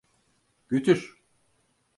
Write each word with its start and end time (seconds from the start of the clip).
Götür. 0.67 1.19